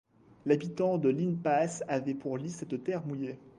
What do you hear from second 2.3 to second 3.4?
lit cette terre mouillée.